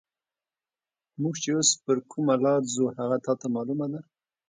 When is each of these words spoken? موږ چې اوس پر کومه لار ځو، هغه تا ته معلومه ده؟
موږ 1.21 1.35
چې 1.43 1.49
اوس 1.55 1.69
پر 1.83 1.97
کومه 2.11 2.35
لار 2.43 2.61
ځو، 2.73 2.83
هغه 2.97 3.17
تا 3.25 3.33
ته 3.39 3.47
معلومه 3.55 3.85
ده؟ 3.91 3.99